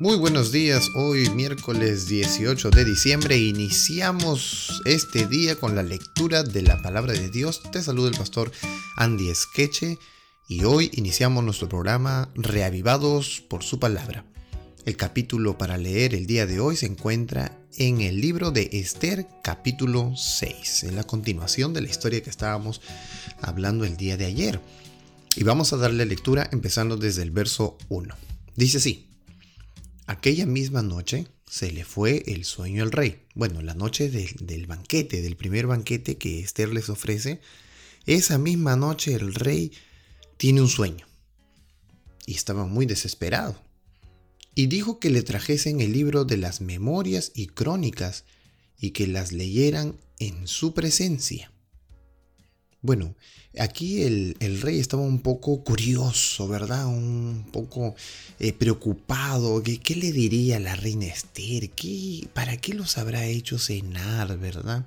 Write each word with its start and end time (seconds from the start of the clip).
Muy 0.00 0.16
buenos 0.16 0.52
días, 0.52 0.90
hoy 0.94 1.28
miércoles 1.30 2.06
18 2.06 2.70
de 2.70 2.84
diciembre 2.84 3.36
iniciamos 3.36 4.80
este 4.84 5.26
día 5.26 5.56
con 5.56 5.74
la 5.74 5.82
lectura 5.82 6.44
de 6.44 6.62
la 6.62 6.80
palabra 6.80 7.14
de 7.14 7.28
Dios. 7.30 7.60
Te 7.72 7.82
saluda 7.82 8.08
el 8.08 8.16
pastor 8.16 8.52
Andy 8.94 9.28
Esqueche 9.28 9.98
y 10.46 10.62
hoy 10.62 10.92
iniciamos 10.94 11.42
nuestro 11.42 11.68
programa 11.68 12.30
Reavivados 12.36 13.42
por 13.48 13.64
su 13.64 13.80
palabra. 13.80 14.24
El 14.86 14.96
capítulo 14.96 15.58
para 15.58 15.76
leer 15.76 16.14
el 16.14 16.28
día 16.28 16.46
de 16.46 16.60
hoy 16.60 16.76
se 16.76 16.86
encuentra 16.86 17.58
en 17.76 18.00
el 18.00 18.20
libro 18.20 18.52
de 18.52 18.70
Esther 18.74 19.26
capítulo 19.42 20.12
6, 20.16 20.84
en 20.84 20.94
la 20.94 21.02
continuación 21.02 21.72
de 21.72 21.80
la 21.80 21.88
historia 21.88 22.22
que 22.22 22.30
estábamos 22.30 22.82
hablando 23.40 23.84
el 23.84 23.96
día 23.96 24.16
de 24.16 24.26
ayer. 24.26 24.60
Y 25.34 25.42
vamos 25.42 25.72
a 25.72 25.76
darle 25.76 26.06
lectura 26.06 26.48
empezando 26.52 26.96
desde 26.96 27.22
el 27.22 27.32
verso 27.32 27.76
1. 27.88 28.14
Dice 28.54 28.78
así. 28.78 29.07
Aquella 30.08 30.46
misma 30.46 30.80
noche 30.80 31.26
se 31.46 31.70
le 31.70 31.84
fue 31.84 32.22
el 32.28 32.46
sueño 32.46 32.82
al 32.82 32.92
rey. 32.92 33.26
Bueno, 33.34 33.60
la 33.60 33.74
noche 33.74 34.08
del 34.08 34.66
banquete, 34.66 35.20
del 35.20 35.36
primer 35.36 35.66
banquete 35.66 36.16
que 36.16 36.40
Esther 36.40 36.70
les 36.70 36.88
ofrece, 36.88 37.42
esa 38.06 38.38
misma 38.38 38.74
noche 38.74 39.12
el 39.12 39.34
rey 39.34 39.70
tiene 40.38 40.62
un 40.62 40.68
sueño. 40.68 41.06
Y 42.24 42.32
estaba 42.32 42.64
muy 42.64 42.86
desesperado. 42.86 43.62
Y 44.54 44.68
dijo 44.68 44.98
que 44.98 45.10
le 45.10 45.22
trajesen 45.22 45.82
el 45.82 45.92
libro 45.92 46.24
de 46.24 46.38
las 46.38 46.62
memorias 46.62 47.30
y 47.34 47.48
crónicas 47.48 48.24
y 48.80 48.92
que 48.92 49.06
las 49.06 49.32
leyeran 49.32 50.00
en 50.18 50.48
su 50.48 50.72
presencia. 50.72 51.52
Bueno, 52.80 53.16
aquí 53.58 54.02
el, 54.02 54.36
rey 54.62 54.78
estaba 54.78 55.02
un 55.02 55.20
poco 55.20 55.64
curioso, 55.64 56.46
¿verdad? 56.46 56.86
Un 56.86 57.48
poco 57.52 57.96
eh, 58.38 58.52
preocupado. 58.52 59.62
¿Qué, 59.64 59.78
¿Qué, 59.78 59.96
le 59.96 60.12
diría 60.12 60.60
la 60.60 60.76
reina 60.76 61.06
Esther? 61.06 61.70
¿Qué, 61.70 62.28
¿Para 62.34 62.56
qué 62.58 62.74
los 62.74 62.96
habrá 62.96 63.26
hecho 63.26 63.58
cenar, 63.58 64.38
verdad? 64.38 64.86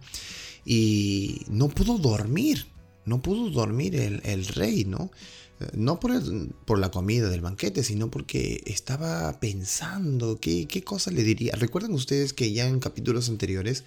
Y 0.65 1.41
no 1.49 1.67
pudo 1.67 1.97
dormir, 1.97 2.67
no 3.05 3.21
pudo 3.21 3.49
dormir 3.49 3.95
el, 3.95 4.45
rey, 4.47 4.85
¿no? 4.85 5.11
No 5.73 5.99
por, 5.99 6.13
por, 6.65 6.79
la 6.79 6.91
comida 6.91 7.29
del 7.29 7.41
banquete, 7.41 7.83
sino 7.83 8.09
porque 8.09 8.63
estaba 8.65 9.39
pensando 9.41 10.39
qué, 10.39 10.65
qué 10.65 10.81
cosa 10.83 11.11
le 11.11 11.23
diría. 11.23 11.55
Recuerdan 11.55 11.93
ustedes 11.93 12.31
que 12.31 12.53
ya 12.53 12.67
en 12.67 12.79
capítulos 12.79 13.27
anteriores 13.27 13.83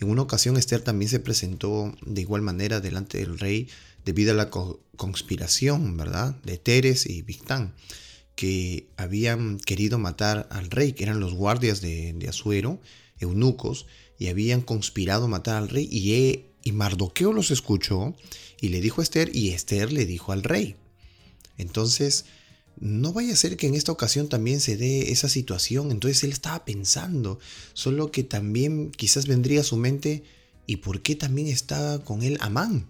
en 0.00 0.10
una 0.10 0.22
ocasión 0.22 0.56
Esther 0.56 0.82
también 0.82 1.10
se 1.10 1.20
presentó 1.20 1.94
de 2.04 2.20
igual 2.20 2.42
manera 2.42 2.80
delante 2.80 3.18
del 3.18 3.38
rey 3.38 3.68
debido 4.04 4.32
a 4.32 4.34
la 4.34 4.50
conspiración, 4.96 5.96
¿verdad?, 5.96 6.34
de 6.42 6.56
Teres 6.56 7.06
y 7.06 7.22
Victán, 7.22 7.74
que 8.34 8.88
habían 8.96 9.58
querido 9.58 9.98
matar 9.98 10.48
al 10.50 10.70
rey, 10.70 10.94
que 10.94 11.04
eran 11.04 11.20
los 11.20 11.34
guardias 11.34 11.82
de, 11.82 12.26
Azuero, 12.28 12.80
eunucos, 13.18 13.86
y 14.18 14.28
habían 14.28 14.62
conspirado 14.62 15.28
matar 15.28 15.56
al 15.56 15.68
rey, 15.68 15.88
y, 15.90 16.46
y 16.64 16.72
Mardoqueo 16.72 17.32
los 17.32 17.50
escuchó 17.50 18.14
y 18.60 18.68
le 18.68 18.80
dijo 18.80 19.00
a 19.00 19.04
Esther, 19.04 19.34
y 19.34 19.50
Esther 19.50 19.92
le 19.92 20.06
dijo 20.06 20.32
al 20.32 20.42
rey. 20.42 20.76
Entonces, 21.58 22.24
no 22.80 23.12
vaya 23.12 23.34
a 23.34 23.36
ser 23.36 23.56
que 23.56 23.66
en 23.66 23.74
esta 23.74 23.92
ocasión 23.92 24.28
también 24.28 24.60
se 24.60 24.76
dé 24.76 25.12
esa 25.12 25.28
situación. 25.28 25.90
Entonces 25.90 26.24
él 26.24 26.32
estaba 26.32 26.64
pensando, 26.64 27.38
solo 27.74 28.10
que 28.10 28.24
también 28.24 28.90
quizás 28.90 29.26
vendría 29.26 29.60
a 29.60 29.64
su 29.64 29.76
mente, 29.76 30.24
¿y 30.66 30.76
por 30.76 31.02
qué 31.02 31.14
también 31.14 31.46
estaba 31.46 32.02
con 32.02 32.22
él 32.22 32.38
Amán? 32.40 32.86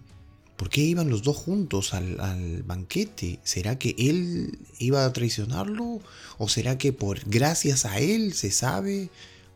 ¿Por 0.55 0.69
qué 0.69 0.81
iban 0.81 1.09
los 1.09 1.23
dos 1.23 1.37
juntos 1.37 1.93
al, 1.93 2.63
banquete? 2.63 3.39
¿Será 3.43 3.79
que 3.79 3.95
él 3.97 4.59
iba 4.79 5.05
a 5.05 5.11
traicionarlo? 5.11 5.99
¿O 6.37 6.47
será 6.47 6.77
que 6.77 6.93
por 6.93 7.27
gracias 7.27 7.83
a 7.85 7.99
él 7.99 8.33
se 8.33 8.51
sabe? 8.51 9.09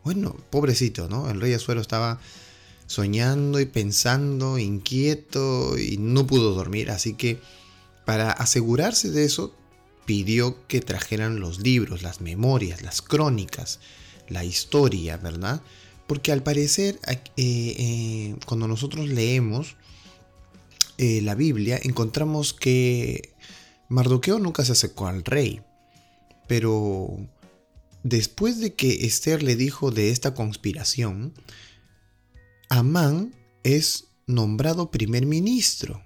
Bueno, 0.04 0.36
pobrecito, 0.50 1.08
¿no? 1.08 1.30
El 1.30 1.40
rey 1.40 1.52
Azuero 1.54 1.80
estaba 1.80 2.20
soñando 2.88 3.60
y 3.60 3.66
pensando, 3.66 4.58
inquieto 4.58 5.78
y 5.78 5.96
no 5.96 6.26
pudo 6.26 6.54
dormir. 6.54 6.90
Así 6.90 7.14
que 7.14 7.38
para 8.04 8.32
asegurarse 8.32 9.10
de 9.10 9.24
eso, 9.24 9.54
pidió 10.06 10.66
que 10.68 10.80
trajeran 10.80 11.40
los 11.40 11.60
libros, 11.60 12.02
las 12.02 12.20
memorias, 12.20 12.82
las 12.82 13.02
crónicas, 13.02 13.80
la 14.28 14.44
historia, 14.44 15.16
¿verdad? 15.16 15.60
Porque 16.06 16.32
al 16.32 16.42
parecer, 16.42 16.98
eh, 17.06 17.18
eh, 17.36 18.36
cuando 18.46 18.68
nosotros 18.68 19.08
leemos 19.08 19.76
eh, 20.98 21.20
la 21.22 21.34
Biblia, 21.34 21.78
encontramos 21.82 22.54
que 22.54 23.34
Mardoqueo 23.88 24.38
nunca 24.38 24.64
se 24.64 24.72
acercó 24.72 25.08
al 25.08 25.24
rey, 25.24 25.60
pero 26.46 27.18
después 28.04 28.60
de 28.60 28.74
que 28.74 29.06
Esther 29.06 29.42
le 29.42 29.56
dijo 29.56 29.90
de 29.90 30.10
esta 30.10 30.34
conspiración, 30.34 31.34
Amán 32.68 33.34
es 33.64 34.04
nombrado 34.26 34.90
primer 34.90 35.26
ministro 35.26 36.05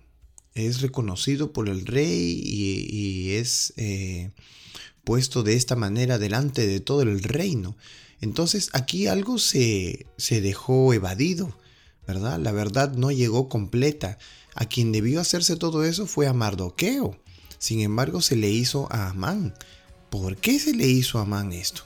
es 0.54 0.80
reconocido 0.80 1.52
por 1.52 1.68
el 1.68 1.86
rey 1.86 2.40
y, 2.44 3.32
es 3.32 3.72
eh, 3.76 4.30
puesto 5.04 5.42
de 5.42 5.54
esta 5.54 5.76
manera 5.76 6.18
delante 6.18 6.66
de 6.66 6.80
todo 6.80 7.02
el 7.02 7.22
reino. 7.22 7.76
Entonces 8.20 8.70
aquí 8.72 9.06
algo 9.06 9.38
se, 9.38 10.06
se 10.16 10.40
dejó 10.40 10.92
evadido, 10.92 11.56
¿verdad? 12.06 12.38
La 12.38 12.52
verdad 12.52 12.92
no 12.92 13.10
llegó 13.10 13.48
completa. 13.48 14.18
A 14.54 14.66
quien 14.66 14.92
debió 14.92 15.20
hacerse 15.20 15.56
todo 15.56 15.84
eso 15.84 16.06
fue 16.06 16.26
a 16.26 16.32
Mardoqueo. 16.32 17.18
Sin 17.58 17.80
embargo, 17.80 18.20
se 18.20 18.36
le 18.36 18.50
hizo 18.50 18.88
a 18.90 19.10
Amán. 19.10 19.54
¿Por 20.10 20.36
qué 20.36 20.58
se 20.58 20.74
le 20.74 20.88
hizo 20.88 21.18
a 21.18 21.22
Amán 21.22 21.52
esto? 21.52 21.82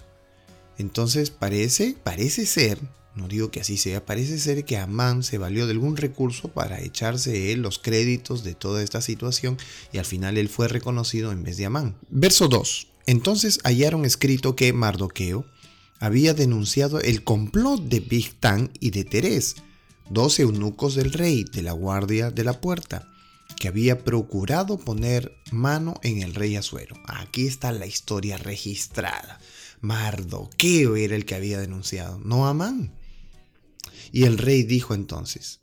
Entonces 0.78 1.30
parece, 1.30 1.96
parece 2.02 2.46
ser 2.46 2.80
no 3.14 3.28
digo 3.28 3.50
que 3.50 3.60
así 3.60 3.76
sea, 3.76 4.04
parece 4.04 4.38
ser 4.38 4.64
que 4.64 4.76
Amán 4.76 5.22
se 5.22 5.38
valió 5.38 5.66
de 5.66 5.72
algún 5.72 5.96
recurso 5.96 6.48
para 6.48 6.80
echarse 6.80 7.52
él 7.52 7.62
los 7.62 7.78
créditos 7.78 8.42
de 8.42 8.54
toda 8.54 8.82
esta 8.82 9.00
situación 9.00 9.56
y 9.92 9.98
al 9.98 10.04
final 10.04 10.36
él 10.36 10.48
fue 10.48 10.66
reconocido 10.66 11.30
en 11.30 11.44
vez 11.44 11.56
de 11.56 11.66
Amán. 11.66 11.96
Verso 12.10 12.48
2. 12.48 12.88
Entonces 13.06 13.60
hallaron 13.64 14.04
escrito 14.04 14.56
que 14.56 14.72
Mardoqueo 14.72 15.46
había 16.00 16.34
denunciado 16.34 17.00
el 17.00 17.22
complot 17.22 17.84
de 17.84 18.00
Bigtán 18.00 18.70
y 18.80 18.90
de 18.90 19.04
Teres, 19.04 19.56
dos 20.10 20.38
eunucos 20.40 20.96
del 20.96 21.12
rey 21.12 21.44
de 21.44 21.62
la 21.62 21.72
guardia 21.72 22.30
de 22.30 22.44
la 22.44 22.60
puerta, 22.60 23.08
que 23.56 23.68
había 23.68 24.02
procurado 24.02 24.78
poner 24.78 25.36
mano 25.52 25.94
en 26.02 26.22
el 26.22 26.34
rey 26.34 26.56
Azuero. 26.56 26.96
Aquí 27.06 27.46
está 27.46 27.70
la 27.70 27.86
historia 27.86 28.38
registrada. 28.38 29.38
Mardoqueo 29.80 30.96
era 30.96 31.14
el 31.14 31.24
que 31.24 31.34
había 31.36 31.60
denunciado, 31.60 32.18
no 32.24 32.46
Amán. 32.46 32.92
Y 34.12 34.24
el 34.24 34.38
rey 34.38 34.62
dijo 34.62 34.94
entonces, 34.94 35.60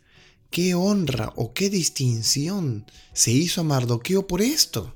¿qué 0.50 0.76
honra 0.76 1.34
o 1.36 1.54
qué 1.54 1.70
distinción 1.70 2.86
se 3.14 3.32
hizo 3.32 3.62
a 3.62 3.64
Mardoqueo 3.64 4.28
por 4.28 4.42
esto? 4.42 4.96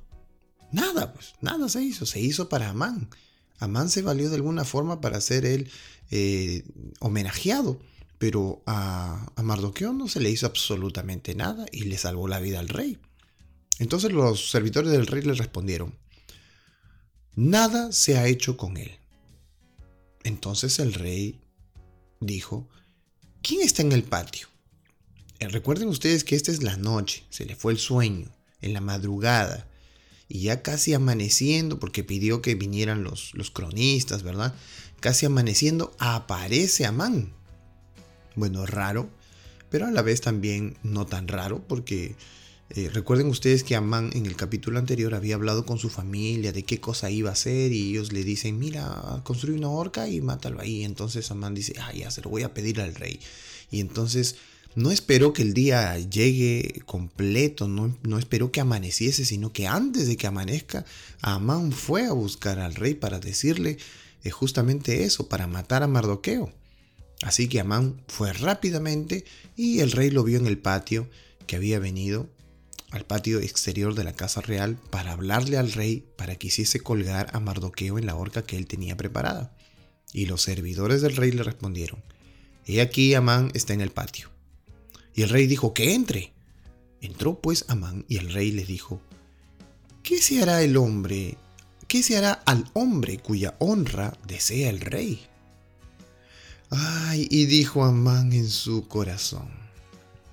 Nada, 0.72 1.13
pues, 1.13 1.35
nada 1.41 1.69
se 1.69 1.81
hizo, 1.81 2.06
se 2.06 2.19
hizo 2.19 2.50
para 2.50 2.69
Amán. 2.69 3.09
Amán 3.59 3.90
se 3.90 4.01
valió 4.01 4.29
de 4.29 4.35
alguna 4.35 4.66
forma 4.66 5.00
para 5.00 5.22
ser 5.22 5.46
él 5.46 5.69
eh, 6.12 6.63
homenajeado, 7.00 7.79
pero 8.18 8.62
a, 8.66 9.31
a 9.35 9.44
Mardoqueo 9.44 9.94
no 9.94 10.07
se 10.07 10.19
le 10.19 10.29
hizo 10.29 10.46
absolutamente 10.46 11.35
nada 11.35 11.66
y 11.72 11.84
le 11.84 11.97
salvó 11.97 12.28
la 12.28 12.40
vida 12.40 12.59
al 12.59 12.69
rey. 12.69 12.97
Entonces 13.79 14.12
los 14.12 14.52
servidores 14.52 14.91
del 14.91 15.07
rey 15.07 15.22
le 15.22 15.34
respondieron, 15.34 15.96
nada 17.35 17.91
se 17.91 18.17
ha 18.17 18.28
hecho 18.28 18.57
con 18.57 18.78
él. 18.78 18.91
Entonces 20.23 20.79
el 20.79 20.94
rey 20.94 21.41
dijo, 22.19 22.67
¿Quién 23.47 23.61
está 23.61 23.83
en 23.83 23.91
el 23.91 24.01
patio? 24.01 24.47
Eh, 25.38 25.47
recuerden 25.50 25.88
ustedes 25.88 26.23
que 26.23 26.35
esta 26.35 26.51
es 26.51 26.63
la 26.63 26.78
noche, 26.78 27.23
se 27.29 27.45
le 27.45 27.56
fue 27.56 27.73
el 27.73 27.78
sueño, 27.78 28.28
en 28.59 28.73
la 28.73 28.81
madrugada, 28.81 29.67
y 30.28 30.41
ya 30.41 30.64
casi 30.64 30.96
amaneciendo, 30.96 31.79
porque 31.79 32.03
pidió 32.03 32.41
que 32.41 32.55
vinieran 32.55 33.03
los, 33.03 33.35
los 33.35 33.52
cronistas, 33.52 34.23
¿verdad? 34.23 34.55
Casi 34.99 35.28
amaneciendo, 35.28 35.96
aparece 35.99 36.87
Amán. 36.87 37.34
Bueno, 38.34 38.66
raro, 38.66 39.11
pero 39.70 39.85
a 39.85 39.91
la 39.91 40.02
vez 40.02 40.22
también 40.22 40.75
no 40.81 41.05
tan 41.05 41.28
raro, 41.28 41.64
porque 41.67 42.16
eh, 42.70 42.90
recuerden 42.91 43.28
ustedes 43.28 43.64
que 43.64 43.76
Amán 43.76 44.09
en 44.14 44.26
el 44.26 44.35
capítulo 44.35 44.79
anterior 44.79 45.14
había 45.14 45.35
hablado 45.35 45.66
con 45.66 45.78
su 45.78 45.90
familia 45.90 46.52
de 46.52 46.64
qué 46.64 46.79
cosa 46.79 47.12
iba 47.12 47.29
a 47.29 47.34
hacer 47.34 47.72
y 47.72 47.91
ellos 47.91 48.12
le 48.12 48.23
dicen, 48.23 48.58
mira, 48.58 49.22
construye 49.23 49.58
una 49.58 49.70
horca 49.70 50.09
y 50.09 50.20
mátalo 50.20 50.59
ahí. 50.59 50.84
Entonces 50.84 51.29
Amán 51.29 51.53
dice, 51.53 51.76
ah, 51.79 51.94
ya 51.94 52.09
se 52.09 52.22
lo 52.22 52.29
voy 52.29 52.41
a 52.44 52.53
pedir 52.53 52.82
al 52.82 52.96
rey. 52.96 53.20
Y 53.70 53.82
entonces 53.82 54.38
no 54.73 54.91
esperó 54.91 55.32
que 55.32 55.44
el 55.44 55.53
día 55.53 55.97
llegue 56.00 56.82
completo, 56.85 57.67
no, 57.67 57.96
no 58.02 58.17
esperó 58.17 58.52
que 58.52 58.62
amaneciese, 58.62 59.26
sino 59.26 59.53
que 59.53 59.68
antes 59.68 60.08
de 60.08 60.18
que 60.18 60.28
amanezca, 60.28 60.85
Amán 61.22 61.72
fue 61.72 62.06
a 62.06 62.14
buscar 62.14 62.59
al 62.59 62.73
rey 62.73 62.96
para 62.96 63.20
decirle 63.20 63.78
eh, 64.23 64.32
justamente 64.32 65.03
eso, 65.03 65.29
para 65.29 65.46
matar 65.46 65.84
a 65.84 65.88
Mardoqueo. 65.88 66.52
Así 67.22 67.47
que 67.47 67.59
Amán 67.59 68.02
fue 68.08 68.34
rápidamente 68.34 69.23
y 69.56 69.79
el 69.79 69.91
rey 69.91 70.09
lo 70.09 70.23
vio 70.23 70.40
en 70.40 70.47
el 70.47 70.58
patio 70.58 71.08
que 71.46 71.56
había 71.56 71.79
venido 71.79 72.28
al 72.96 73.06
patio 73.06 73.40
exterior 73.40 73.94
de 73.96 74.03
la 74.03 74.14
casa 74.14 74.42
real 74.42 74.78
para 74.90 75.12
hablarle 75.12 75.58
al 75.58 75.72
rey 75.72 76.06
para 76.16 76.36
que 76.36 76.47
hiciese 76.47 76.80
colgar 76.80 77.30
a 77.34 77.40
Mardoqueo 77.40 77.97
en 77.97 78.06
la 78.06 78.16
horca 78.16 78.44
que 78.44 78.58
él 78.58 78.68
tenía 78.68 78.96
preparada. 78.97 79.56
Y 80.14 80.28
los 80.28 80.42
servidores 80.42 81.02
del 81.02 81.16
rey 81.16 81.32
le 81.32 81.44
respondieron, 81.44 82.02
He 82.66 82.82
aquí 82.82 83.14
Amán 83.14 83.52
está 83.53 83.74
en 83.74 83.82
el 83.82 83.92
patio. 83.92 84.30
Y 85.14 85.24
el 85.24 85.30
rey 85.30 85.47
dijo, 85.47 85.74
que 85.74 85.94
entre. 85.94 86.34
Entró 87.02 87.40
pues 87.40 87.66
Amán 87.68 88.06
y 88.08 88.18
el 88.18 88.34
rey 88.34 88.52
le 88.52 88.66
dijo, 88.66 89.02
¿qué 90.02 90.22
se 90.22 90.42
hará 90.42 90.62
el 90.62 90.78
hombre? 90.78 91.38
¿Qué 91.88 92.02
se 92.02 92.18
hará 92.18 92.32
al 92.32 92.66
hombre 92.74 93.18
cuya 93.20 93.56
honra 93.59 94.18
desea 94.26 94.70
el 94.70 94.82
rey? 94.82 95.28
Ay, 96.70 97.28
y 97.30 97.46
dijo 97.46 97.84
Amán 97.84 98.34
en 98.34 98.50
su 98.50 98.88
corazón. 98.88 99.65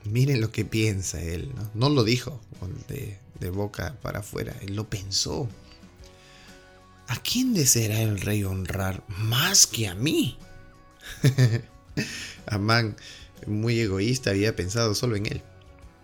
Miren 0.04 0.40
lo 0.40 0.50
que 0.50 0.64
piensa 0.64 1.22
él, 1.22 1.50
¿no? 1.74 1.88
Lo 1.88 2.04
dijo 2.04 2.40
de, 2.88 3.18
de 3.38 3.50
boca 3.50 3.96
para 4.02 4.20
afuera, 4.20 4.54
él 4.62 4.74
lo 4.76 4.88
pensó. 4.88 5.48
¿A 7.08 7.16
quién 7.22 7.54
deseará 7.54 8.00
el 8.00 8.20
rey 8.20 8.44
honrar 8.44 9.04
más 9.08 9.66
que 9.66 9.88
a 9.88 9.94
mí? 9.94 10.38
Amán, 12.46 12.96
muy 13.46 13.78
egoísta, 13.80 14.30
había 14.30 14.56
pensado 14.56 14.94
solo 14.94 15.16
en 15.16 15.26
él. 15.26 15.42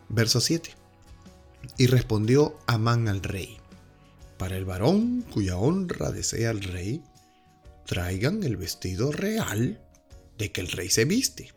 Verso 0.09 0.41
7. 0.41 0.71
Y 1.77 1.87
respondió 1.87 2.59
Amán 2.67 3.09
al 3.09 3.23
rey, 3.23 3.59
para 4.37 4.57
el 4.57 4.65
varón 4.65 5.23
cuya 5.33 5.57
honra 5.57 6.11
desea 6.11 6.51
el 6.51 6.63
rey, 6.63 7.03
traigan 7.87 8.43
el 8.43 8.57
vestido 8.57 9.13
real 9.13 9.81
de 10.37 10.53
que 10.53 10.61
el 10.61 10.69
rey 10.69 10.89
se 10.91 11.05
viste, 11.05 11.53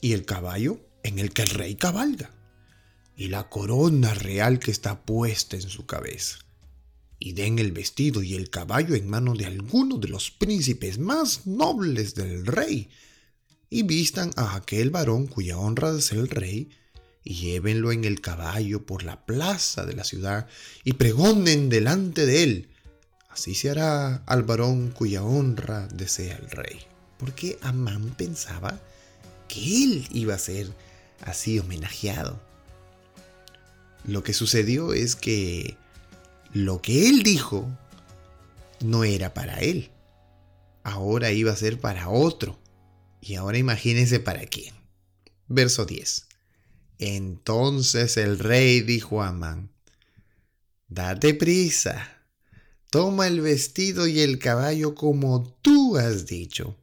y 0.00 0.12
el 0.12 0.24
caballo 0.24 0.78
en 1.04 1.20
el 1.20 1.32
que 1.32 1.42
el 1.42 1.50
rey 1.50 1.76
cabalga, 1.76 2.32
y 3.16 3.28
la 3.28 3.48
corona 3.48 4.12
real 4.12 4.58
que 4.58 4.72
está 4.72 5.04
puesta 5.04 5.54
en 5.54 5.62
su 5.62 5.86
cabeza. 5.86 6.38
Y 7.20 7.32
den 7.34 7.60
el 7.60 7.70
vestido 7.70 8.24
y 8.24 8.34
el 8.34 8.50
caballo 8.50 8.96
en 8.96 9.08
mano 9.08 9.34
de 9.34 9.46
alguno 9.46 9.98
de 9.98 10.08
los 10.08 10.32
príncipes 10.32 10.98
más 10.98 11.46
nobles 11.46 12.16
del 12.16 12.44
rey, 12.44 12.90
y 13.70 13.84
vistan 13.84 14.32
a 14.34 14.56
aquel 14.56 14.90
varón 14.90 15.28
cuya 15.28 15.56
honra 15.56 15.96
es 15.96 16.10
el 16.10 16.28
rey, 16.28 16.70
y 17.22 17.34
llévenlo 17.34 17.92
en 17.92 18.04
el 18.04 18.20
caballo 18.20 18.84
por 18.84 19.04
la 19.04 19.24
plaza 19.24 19.86
de 19.86 19.94
la 19.94 20.02
ciudad, 20.02 20.48
y 20.82 20.94
pregonen 20.94 21.68
delante 21.68 22.26
de 22.26 22.42
él. 22.42 22.68
Así 23.30 23.54
se 23.54 23.70
hará 23.70 24.16
al 24.26 24.42
varón 24.42 24.90
cuya 24.90 25.22
honra 25.22 25.86
desea 25.86 26.36
el 26.36 26.50
rey 26.50 26.86
porque 27.18 27.58
Amán 27.62 28.14
pensaba 28.16 28.80
que 29.48 29.84
él 29.84 30.06
iba 30.12 30.34
a 30.34 30.38
ser 30.38 30.68
así 31.20 31.58
homenajeado. 31.58 32.40
Lo 34.04 34.22
que 34.22 34.34
sucedió 34.34 34.92
es 34.92 35.16
que 35.16 35.76
lo 36.52 36.82
que 36.82 37.08
él 37.08 37.22
dijo 37.22 37.68
no 38.80 39.04
era 39.04 39.34
para 39.34 39.60
él. 39.60 39.90
Ahora 40.82 41.32
iba 41.32 41.52
a 41.52 41.56
ser 41.56 41.80
para 41.80 42.08
otro. 42.08 42.58
Y 43.20 43.36
ahora 43.36 43.56
imagínense 43.56 44.20
para 44.20 44.44
quién. 44.46 44.74
Verso 45.48 45.86
10. 45.86 46.26
Entonces 46.98 48.16
el 48.16 48.38
rey 48.38 48.80
dijo 48.80 49.22
a 49.22 49.28
Amán, 49.28 49.70
date 50.88 51.34
prisa, 51.34 52.22
toma 52.90 53.26
el 53.26 53.40
vestido 53.40 54.06
y 54.06 54.20
el 54.20 54.38
caballo 54.38 54.94
como 54.94 55.42
tú 55.62 55.96
has 55.96 56.26
dicho 56.26 56.76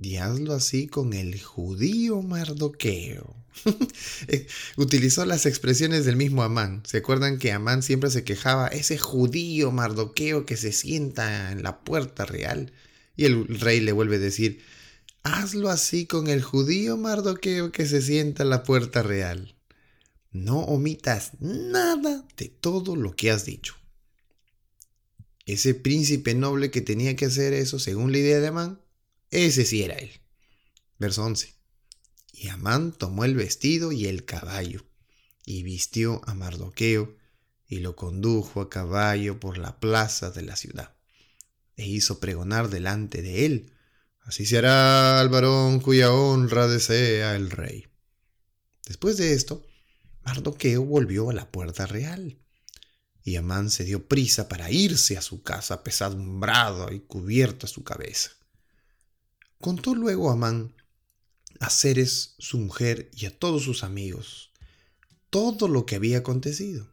y 0.00 0.16
hazlo 0.16 0.54
así 0.54 0.86
con 0.86 1.12
el 1.12 1.40
judío 1.40 2.22
Mardoqueo. 2.22 3.41
Eh, 4.28 4.46
utilizó 4.76 5.24
las 5.24 5.46
expresiones 5.46 6.04
del 6.04 6.16
mismo 6.16 6.42
Amán. 6.42 6.82
¿Se 6.86 6.98
acuerdan 6.98 7.38
que 7.38 7.52
Amán 7.52 7.82
siempre 7.82 8.10
se 8.10 8.24
quejaba? 8.24 8.68
Ese 8.68 8.98
judío 8.98 9.72
Mardoqueo 9.72 10.46
que 10.46 10.56
se 10.56 10.72
sienta 10.72 11.50
en 11.50 11.62
la 11.62 11.80
puerta 11.80 12.24
real. 12.24 12.72
Y 13.16 13.24
el 13.24 13.46
rey 13.60 13.80
le 13.80 13.92
vuelve 13.92 14.16
a 14.16 14.20
decir, 14.20 14.62
hazlo 15.22 15.70
así 15.70 16.06
con 16.06 16.28
el 16.28 16.42
judío 16.42 16.96
Mardoqueo 16.96 17.72
que 17.72 17.86
se 17.86 18.02
sienta 18.02 18.44
en 18.44 18.50
la 18.50 18.62
puerta 18.62 19.02
real. 19.02 19.56
No 20.30 20.60
omitas 20.60 21.32
nada 21.40 22.26
de 22.36 22.48
todo 22.48 22.96
lo 22.96 23.14
que 23.14 23.30
has 23.30 23.44
dicho. 23.44 23.74
Ese 25.44 25.74
príncipe 25.74 26.34
noble 26.34 26.70
que 26.70 26.80
tenía 26.80 27.16
que 27.16 27.26
hacer 27.26 27.52
eso, 27.52 27.78
según 27.78 28.12
la 28.12 28.18
idea 28.18 28.40
de 28.40 28.46
Amán, 28.46 28.80
ese 29.30 29.64
sí 29.64 29.82
era 29.82 29.94
él. 29.94 30.10
Verso 30.98 31.24
11. 31.24 31.61
Y 32.42 32.48
Amán 32.48 32.90
tomó 32.90 33.24
el 33.24 33.36
vestido 33.36 33.92
y 33.92 34.08
el 34.08 34.24
caballo, 34.24 34.84
y 35.46 35.62
vistió 35.62 36.22
a 36.24 36.34
Mardoqueo, 36.34 37.16
y 37.68 37.78
lo 37.78 37.94
condujo 37.94 38.60
a 38.60 38.68
caballo 38.68 39.38
por 39.38 39.58
la 39.58 39.78
plaza 39.78 40.32
de 40.32 40.42
la 40.42 40.56
ciudad, 40.56 40.92
e 41.76 41.86
hizo 41.86 42.18
pregonar 42.18 42.68
delante 42.68 43.22
de 43.22 43.46
él, 43.46 43.72
así 44.22 44.44
se 44.44 44.58
hará 44.58 45.20
al 45.20 45.28
varón 45.28 45.78
cuya 45.78 46.12
honra 46.12 46.66
desea 46.66 47.36
el 47.36 47.48
rey. 47.48 47.86
Después 48.86 49.18
de 49.18 49.34
esto, 49.34 49.64
Mardoqueo 50.24 50.82
volvió 50.82 51.30
a 51.30 51.34
la 51.34 51.48
puerta 51.48 51.86
real, 51.86 52.40
y 53.22 53.36
Amán 53.36 53.70
se 53.70 53.84
dio 53.84 54.08
prisa 54.08 54.48
para 54.48 54.68
irse 54.68 55.16
a 55.16 55.22
su 55.22 55.44
casa 55.44 55.84
pesadumbrado 55.84 56.92
y 56.92 56.98
cubierta 56.98 57.68
su 57.68 57.84
cabeza. 57.84 58.32
Contó 59.60 59.94
luego 59.94 60.32
Amán 60.32 60.74
a 61.60 61.70
Ceres, 61.70 62.34
su 62.38 62.58
mujer, 62.58 63.10
y 63.14 63.26
a 63.26 63.38
todos 63.38 63.62
sus 63.62 63.84
amigos 63.84 64.52
todo 65.32 65.66
lo 65.66 65.86
que 65.86 65.96
había 65.96 66.18
acontecido. 66.18 66.92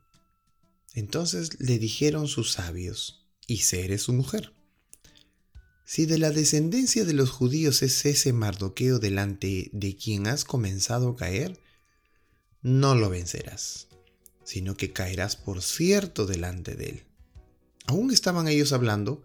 Entonces 0.94 1.60
le 1.60 1.78
dijeron 1.78 2.30
sus 2.30 2.54
sabios, 2.54 3.28
y 3.48 3.58
Ceres 3.58 4.04
su 4.04 4.14
mujer, 4.14 4.54
si 5.84 6.06
de 6.06 6.18
la 6.18 6.32
descendencia 6.32 7.04
de 7.04 7.12
los 7.12 7.32
judíos 7.32 7.82
es 7.82 8.06
ese 8.06 8.32
Mardoqueo 8.32 8.98
delante 8.98 9.70
de 9.74 9.98
quien 9.98 10.28
has 10.28 10.46
comenzado 10.46 11.10
a 11.10 11.16
caer, 11.18 11.60
no 12.62 12.96
lo 12.96 13.10
vencerás, 13.10 13.90
sino 14.46 14.78
que 14.78 14.94
caerás 14.94 15.36
por 15.36 15.62
cierto 15.62 16.26
delante 16.26 16.76
de 16.76 16.86
él. 16.92 17.04
Aún 17.88 18.10
estaban 18.10 18.48
ellos 18.48 18.72
hablando 18.72 19.22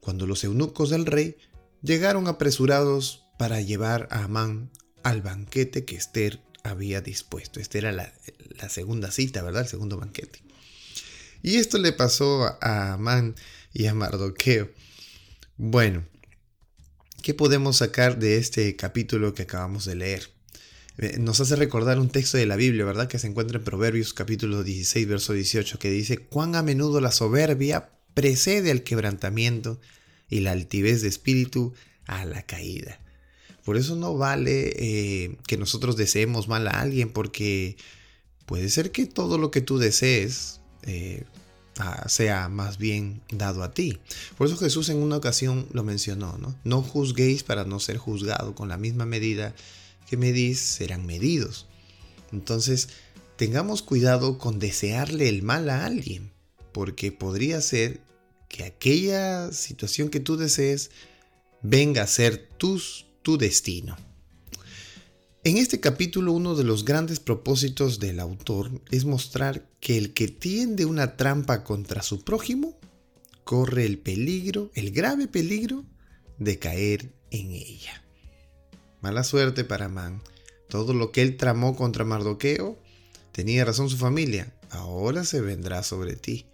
cuando 0.00 0.26
los 0.26 0.42
eunucos 0.42 0.88
del 0.88 1.04
rey 1.04 1.36
llegaron 1.82 2.28
apresurados 2.28 3.23
para 3.36 3.60
llevar 3.60 4.08
a 4.10 4.24
Amán 4.24 4.70
al 5.02 5.22
banquete 5.22 5.84
que 5.84 5.96
Esther 5.96 6.40
había 6.62 7.00
dispuesto. 7.00 7.60
Esta 7.60 7.78
era 7.78 7.92
la, 7.92 8.12
segunda 8.68 9.10
cita, 9.10 9.42
¿verdad? 9.42 9.62
El 9.62 9.68
segundo 9.68 9.98
banquete. 9.98 10.42
Y 11.42 11.56
esto 11.56 11.78
le 11.78 11.92
pasó 11.92 12.56
a 12.60 12.94
Amán 12.94 13.34
y 13.72 13.86
a 13.86 13.94
Mardoqueo. 13.94 14.70
Bueno, 15.56 16.04
¿qué 17.22 17.34
podemos 17.34 17.76
sacar 17.76 18.18
de 18.18 18.38
este 18.38 18.74
capítulo 18.76 19.34
que 19.34 19.42
acabamos 19.42 19.84
de 19.84 19.94
leer? 19.94 20.30
Eh, 20.96 21.18
nos 21.18 21.40
hace 21.40 21.56
recordar 21.56 21.98
un 21.98 22.08
texto 22.08 22.38
de 22.38 22.46
la 22.46 22.56
Biblia, 22.56 22.84
¿verdad? 22.84 23.08
Que 23.08 23.18
se 23.18 23.26
encuentra 23.26 23.58
en 23.58 23.64
Proverbios 23.64 24.14
capítulo 24.14 24.64
16, 24.64 25.06
verso 25.06 25.32
18, 25.34 25.78
que 25.78 25.90
dice, 25.90 26.18
cuán 26.18 26.54
a 26.54 26.62
menudo 26.62 27.00
la 27.00 27.12
soberbia 27.12 27.90
precede 28.14 28.70
al 28.70 28.82
quebrantamiento 28.82 29.80
y 30.30 30.40
la 30.40 30.52
altivez 30.52 31.02
de 31.02 31.08
espíritu 31.08 31.74
a 32.06 32.24
la 32.24 32.42
caída. 32.42 33.00
Por 33.64 33.76
eso 33.78 33.96
no 33.96 34.16
vale 34.16 34.74
eh, 34.76 35.36
que 35.46 35.56
nosotros 35.56 35.96
deseemos 35.96 36.48
mal 36.48 36.68
a 36.68 36.80
alguien, 36.80 37.10
porque 37.10 37.76
puede 38.46 38.68
ser 38.68 38.92
que 38.92 39.06
todo 39.06 39.38
lo 39.38 39.50
que 39.50 39.62
tú 39.62 39.78
desees 39.78 40.60
eh, 40.82 41.24
ah, 41.78 42.06
sea 42.08 42.48
más 42.50 42.76
bien 42.76 43.22
dado 43.30 43.62
a 43.62 43.72
ti. 43.72 43.98
Por 44.36 44.46
eso 44.46 44.58
Jesús 44.58 44.90
en 44.90 44.98
una 44.98 45.16
ocasión 45.16 45.66
lo 45.72 45.82
mencionó, 45.82 46.36
¿no? 46.36 46.54
No 46.64 46.82
juzguéis 46.82 47.42
para 47.42 47.64
no 47.64 47.80
ser 47.80 47.96
juzgado. 47.96 48.54
Con 48.54 48.68
la 48.68 48.76
misma 48.76 49.06
medida 49.06 49.54
que 50.08 50.18
medís, 50.18 50.60
serán 50.60 51.06
medidos. 51.06 51.66
Entonces, 52.32 52.90
tengamos 53.36 53.82
cuidado 53.82 54.36
con 54.36 54.58
desearle 54.58 55.30
el 55.30 55.42
mal 55.42 55.70
a 55.70 55.86
alguien, 55.86 56.32
porque 56.72 57.12
podría 57.12 57.62
ser 57.62 58.00
que 58.48 58.64
aquella 58.64 59.52
situación 59.52 60.10
que 60.10 60.20
tú 60.20 60.36
desees 60.36 60.90
venga 61.62 62.02
a 62.02 62.06
ser 62.06 62.46
tu 63.24 63.38
destino. 63.38 63.96
En 65.42 65.56
este 65.56 65.80
capítulo 65.80 66.32
uno 66.32 66.54
de 66.54 66.62
los 66.62 66.84
grandes 66.84 67.18
propósitos 67.18 67.98
del 67.98 68.20
autor 68.20 68.70
es 68.90 69.04
mostrar 69.04 69.68
que 69.80 69.98
el 69.98 70.14
que 70.14 70.28
tiende 70.28 70.84
una 70.84 71.16
trampa 71.16 71.64
contra 71.64 72.02
su 72.02 72.22
prójimo 72.22 72.78
corre 73.42 73.86
el 73.86 73.98
peligro, 73.98 74.70
el 74.74 74.92
grave 74.92 75.26
peligro 75.26 75.84
de 76.38 76.58
caer 76.58 77.14
en 77.30 77.52
ella. 77.52 78.04
Mala 79.00 79.24
suerte 79.24 79.64
para 79.64 79.88
Man. 79.88 80.22
Todo 80.68 80.94
lo 80.94 81.10
que 81.10 81.22
él 81.22 81.36
tramó 81.36 81.76
contra 81.76 82.04
Mardoqueo 82.04 82.78
tenía 83.32 83.64
razón 83.64 83.90
su 83.90 83.96
familia. 83.96 84.54
Ahora 84.70 85.24
se 85.24 85.40
vendrá 85.40 85.82
sobre 85.82 86.14
ti. 86.14 86.46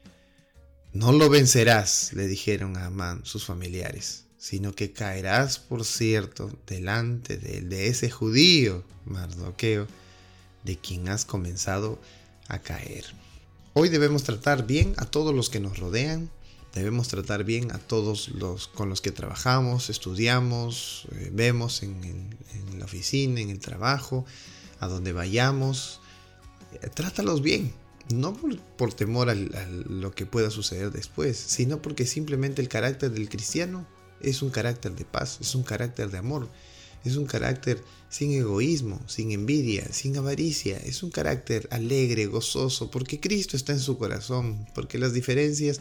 No 0.92 1.12
lo 1.12 1.28
vencerás, 1.30 2.12
le 2.12 2.26
dijeron 2.26 2.76
a 2.76 2.86
Amán 2.86 3.24
sus 3.24 3.44
familiares, 3.44 4.26
sino 4.40 4.74
que 4.74 4.92
caerás, 4.92 5.60
por 5.60 5.84
cierto, 5.84 6.50
delante 6.66 7.36
de, 7.36 7.60
de 7.60 7.86
ese 7.86 8.10
judío, 8.10 8.82
Mardoqueo, 9.04 9.86
de 10.64 10.76
quien 10.76 11.08
has 11.08 11.24
comenzado 11.24 12.00
a 12.48 12.58
caer. 12.58 13.04
Hoy 13.74 13.88
debemos 13.88 14.24
tratar 14.24 14.66
bien 14.66 14.94
a 14.96 15.04
todos 15.04 15.32
los 15.32 15.48
que 15.48 15.60
nos 15.60 15.78
rodean, 15.78 16.28
Debemos 16.74 17.08
tratar 17.08 17.42
bien 17.42 17.72
a 17.72 17.78
todos 17.78 18.28
los 18.28 18.68
con 18.68 18.88
los 18.88 19.00
que 19.00 19.10
trabajamos, 19.10 19.90
estudiamos, 19.90 21.06
eh, 21.16 21.30
vemos 21.32 21.82
en, 21.82 22.36
la 22.78 22.84
oficina, 22.84 23.40
en 23.40 23.50
el 23.50 23.58
trabajo, 23.58 24.24
a 24.78 24.86
donde 24.86 25.12
vayamos. 25.12 26.00
Eh, 26.72 26.88
trátalos 26.94 27.42
bien, 27.42 27.72
no 28.14 28.34
por, 28.76 28.94
temor 28.94 29.30
a, 29.30 29.34
lo 29.34 30.12
que 30.12 30.26
pueda 30.26 30.50
suceder 30.50 30.92
después, 30.92 31.36
sino 31.36 31.82
porque 31.82 32.06
simplemente 32.06 32.62
el 32.62 32.68
carácter 32.68 33.10
del 33.10 33.28
cristiano 33.28 33.84
es 34.20 34.42
un 34.42 34.50
carácter 34.50 34.94
de 34.94 35.04
paz, 35.04 35.38
es 35.40 35.54
un 35.54 35.62
carácter 35.62 36.10
de 36.10 36.18
amor, 36.18 36.48
es 37.04 37.16
un 37.16 37.26
carácter 37.26 37.82
sin 38.08 38.32
egoísmo, 38.32 39.00
sin 39.08 39.32
envidia, 39.32 39.90
sin 39.92 40.16
avaricia, 40.16 40.76
es 40.78 41.02
un 41.02 41.10
carácter 41.10 41.68
alegre, 41.70 42.26
gozoso, 42.26 42.90
porque 42.90 43.20
Cristo 43.20 43.56
está 43.56 43.72
en 43.72 43.80
su 43.80 43.96
corazón, 43.98 44.66
porque 44.74 44.98
las 44.98 45.12
diferencias 45.12 45.80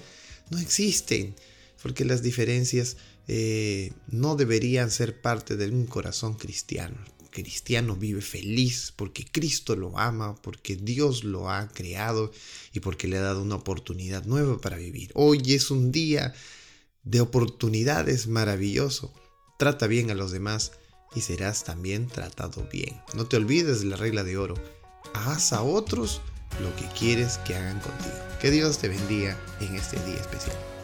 no 0.49 0.59
existen, 0.59 1.35
porque 1.81 2.05
las 2.05 2.21
diferencias 2.21 2.97
eh, 3.27 3.91
no 4.07 4.35
deberían 4.35 4.91
ser 4.91 5.21
parte 5.21 5.55
de 5.57 5.69
un 5.69 5.85
corazón 5.85 6.35
cristiano. 6.35 6.97
Cristiano 7.31 7.95
vive 7.95 8.21
feliz 8.21 8.91
porque 8.95 9.23
Cristo 9.23 9.75
lo 9.75 9.97
ama, 9.97 10.35
porque 10.41 10.75
Dios 10.75 11.23
lo 11.23 11.49
ha 11.49 11.67
creado 11.69 12.31
y 12.73 12.79
porque 12.79 13.07
le 13.07 13.17
ha 13.17 13.21
dado 13.21 13.41
una 13.41 13.55
oportunidad 13.55 14.25
nueva 14.25 14.59
para 14.59 14.77
vivir. 14.77 15.11
Hoy 15.13 15.41
es 15.53 15.69
un 15.69 15.91
día 15.91 16.33
de 17.03 17.21
oportunidades 17.21 18.27
maravilloso. 18.27 19.13
Trata 19.57 19.87
bien 19.87 20.11
a 20.11 20.15
los 20.15 20.31
demás 20.31 20.73
y 21.15 21.21
serás 21.21 21.63
también 21.63 22.07
tratado 22.07 22.67
bien. 22.71 23.01
No 23.13 23.25
te 23.25 23.37
olvides 23.37 23.81
de 23.81 23.87
la 23.87 23.97
regla 23.97 24.23
de 24.23 24.37
oro. 24.37 24.55
Haz 25.13 25.53
a 25.53 25.61
otros 25.61 26.21
lo 26.61 26.75
que 26.75 26.85
quieres 26.97 27.37
que 27.39 27.55
hagan 27.55 27.79
contigo. 27.79 28.15
Que 28.41 28.51
Dios 28.51 28.77
te 28.77 28.89
bendiga 28.89 29.37
en 29.59 29.75
este 29.75 29.97
día 30.05 30.19
especial. 30.19 30.78